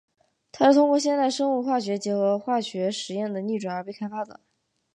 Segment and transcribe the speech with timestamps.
[0.51, 4.39] 它是通过现代生物化学结合化学实验的逆转而被开发的。